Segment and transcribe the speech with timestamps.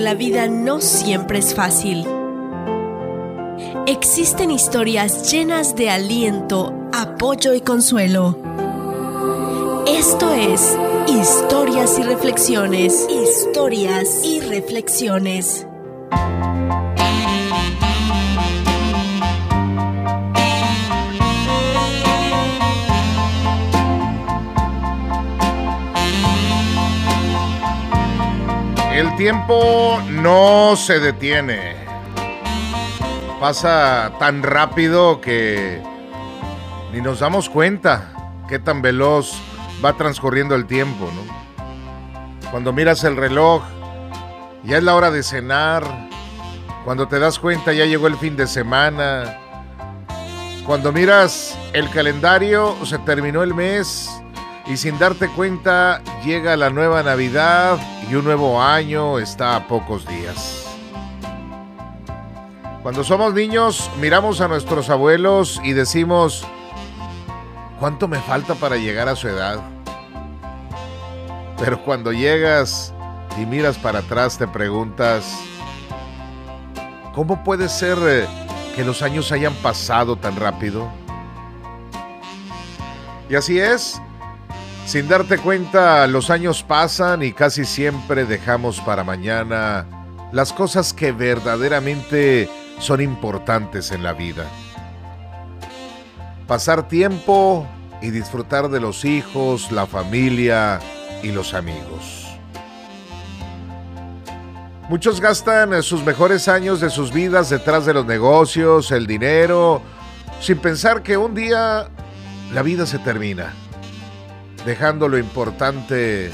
[0.00, 2.06] la vida no siempre es fácil.
[3.86, 8.38] Existen historias llenas de aliento, apoyo y consuelo.
[9.86, 10.76] Esto es
[11.08, 13.06] Historias y Reflexiones.
[13.10, 15.66] Historias y Reflexiones.
[29.00, 31.74] El tiempo no se detiene.
[33.40, 35.82] Pasa tan rápido que
[36.92, 38.12] ni nos damos cuenta
[38.46, 39.40] qué tan veloz
[39.82, 42.50] va transcurriendo el tiempo, ¿no?
[42.50, 43.62] Cuando miras el reloj,
[44.64, 45.82] ya es la hora de cenar.
[46.84, 49.38] Cuando te das cuenta, ya llegó el fin de semana.
[50.66, 54.19] Cuando miras el calendario, se terminó el mes
[54.70, 57.76] y sin darte cuenta llega la nueva Navidad
[58.08, 60.64] y un nuevo año está a pocos días.
[62.80, 66.46] Cuando somos niños miramos a nuestros abuelos y decimos,
[67.80, 69.58] ¿cuánto me falta para llegar a su edad?
[71.58, 72.94] Pero cuando llegas
[73.42, 75.36] y miras para atrás te preguntas,
[77.12, 78.28] ¿cómo puede ser eh,
[78.76, 80.88] que los años hayan pasado tan rápido?
[83.28, 84.00] Y así es,
[84.90, 89.86] sin darte cuenta, los años pasan y casi siempre dejamos para mañana
[90.32, 92.48] las cosas que verdaderamente
[92.80, 94.46] son importantes en la vida.
[96.48, 97.68] Pasar tiempo
[98.02, 100.80] y disfrutar de los hijos, la familia
[101.22, 102.26] y los amigos.
[104.88, 109.82] Muchos gastan sus mejores años de sus vidas detrás de los negocios, el dinero,
[110.40, 111.86] sin pensar que un día
[112.52, 113.54] la vida se termina
[114.64, 116.30] dejando lo importante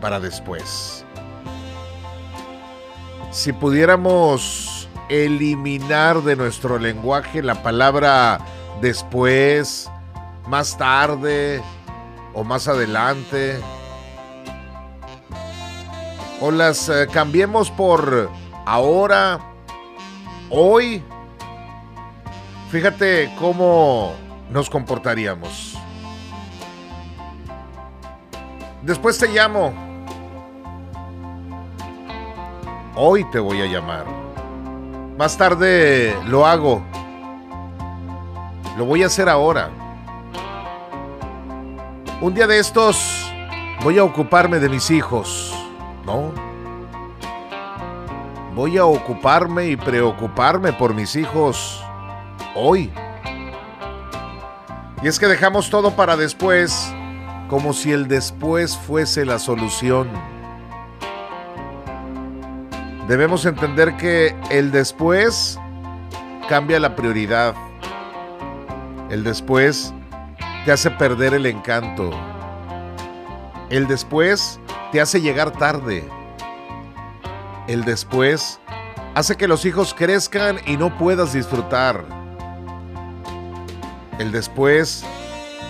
[0.00, 1.04] para después.
[3.30, 8.38] Si pudiéramos eliminar de nuestro lenguaje la palabra
[8.80, 9.90] después,
[10.46, 11.62] más tarde
[12.34, 13.60] o más adelante,
[16.40, 18.30] o las eh, cambiemos por
[18.64, 19.40] ahora,
[20.50, 21.02] hoy,
[22.70, 24.14] fíjate cómo
[24.50, 25.77] nos comportaríamos.
[28.82, 29.72] Después te llamo.
[32.94, 34.04] Hoy te voy a llamar.
[35.16, 36.82] Más tarde lo hago.
[38.76, 39.70] Lo voy a hacer ahora.
[42.20, 43.32] Un día de estos
[43.82, 45.54] voy a ocuparme de mis hijos.
[46.04, 46.32] No.
[48.54, 51.84] Voy a ocuparme y preocuparme por mis hijos
[52.54, 52.92] hoy.
[55.02, 56.92] Y es que dejamos todo para después
[57.48, 60.08] como si el después fuese la solución.
[63.08, 65.58] Debemos entender que el después
[66.48, 67.54] cambia la prioridad.
[69.08, 69.94] El después
[70.66, 72.10] te hace perder el encanto.
[73.70, 74.60] El después
[74.92, 76.06] te hace llegar tarde.
[77.66, 78.60] El después
[79.14, 82.04] hace que los hijos crezcan y no puedas disfrutar.
[84.18, 85.04] El después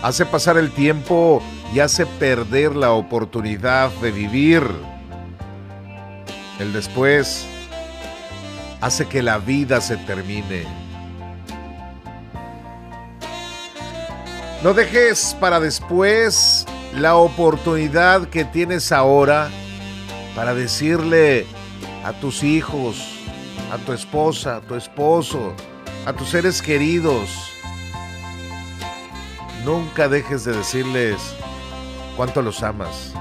[0.02, 1.42] hace pasar el tiempo
[1.74, 4.62] y hace perder la oportunidad de vivir.
[6.58, 7.46] El después
[8.80, 10.64] hace que la vida se termine.
[14.62, 19.50] No dejes para después la oportunidad que tienes ahora
[20.34, 21.46] para decirle
[22.04, 22.96] a tus hijos,
[23.72, 25.54] a tu esposa, a tu esposo,
[26.06, 27.47] a tus seres queridos,
[29.64, 31.16] nunca dejes de decirles,
[32.16, 33.12] cuánto los amas.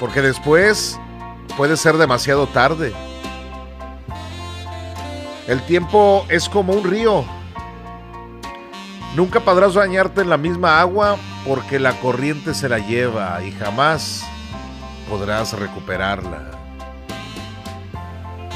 [0.00, 0.98] Porque después
[1.56, 2.92] puede ser demasiado tarde.
[5.46, 7.24] El tiempo es como un río.
[9.16, 11.16] Nunca podrás bañarte en la misma agua
[11.46, 14.24] porque la corriente se la lleva y jamás
[15.08, 16.50] podrás recuperarla.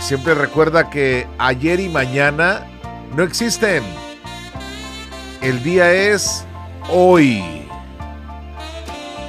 [0.00, 2.66] Siempre recuerda que ayer y mañana
[3.16, 3.82] no existen.
[5.42, 6.44] El día es
[6.88, 7.68] hoy.